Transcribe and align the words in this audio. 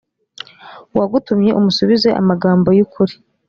uwagutumye 0.93 1.51
umusubize 1.59 2.09
amagambo 2.21 2.69
y 2.77 2.81
ukuri 2.85 3.13